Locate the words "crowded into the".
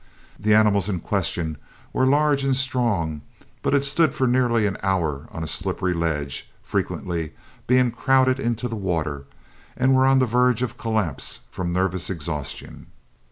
7.91-8.75